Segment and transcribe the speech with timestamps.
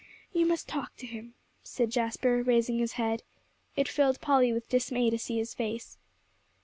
[0.33, 3.21] "You must talk to him," said Jasper, raising his head.
[3.75, 5.99] It filled Polly with dismay to see his face.